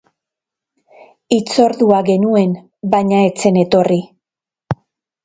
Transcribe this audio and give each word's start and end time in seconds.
Hitzordua 1.35 1.99
genuen, 2.07 2.55
baina 2.95 3.21
ez 3.27 3.31
zen 3.45 3.61
etorri. 3.65 3.99